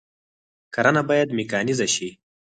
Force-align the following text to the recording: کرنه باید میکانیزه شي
کرنه 0.73 1.01
باید 1.09 1.29
میکانیزه 1.37 1.87
شي 1.95 2.09